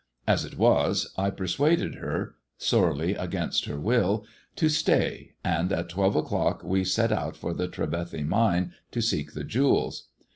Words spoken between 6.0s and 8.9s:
o'clock we set out for the Trevethy Mine